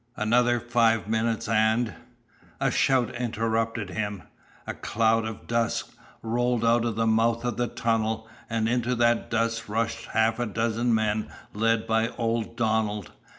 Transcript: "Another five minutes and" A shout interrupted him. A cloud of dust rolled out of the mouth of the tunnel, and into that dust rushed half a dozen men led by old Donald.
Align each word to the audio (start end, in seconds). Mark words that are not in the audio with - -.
"Another 0.17 0.59
five 0.59 1.07
minutes 1.07 1.47
and" 1.47 1.93
A 2.59 2.71
shout 2.71 3.13
interrupted 3.13 3.91
him. 3.91 4.23
A 4.65 4.73
cloud 4.73 5.25
of 5.25 5.45
dust 5.45 5.93
rolled 6.23 6.65
out 6.65 6.85
of 6.85 6.95
the 6.95 7.05
mouth 7.05 7.45
of 7.45 7.57
the 7.57 7.67
tunnel, 7.67 8.27
and 8.49 8.67
into 8.67 8.95
that 8.95 9.29
dust 9.29 9.69
rushed 9.69 10.07
half 10.07 10.39
a 10.39 10.47
dozen 10.47 10.95
men 10.95 11.31
led 11.53 11.85
by 11.85 12.07
old 12.17 12.55
Donald. 12.57 13.11